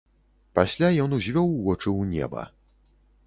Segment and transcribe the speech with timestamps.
[0.59, 2.47] Пасля ён узвёў вочы ў неба.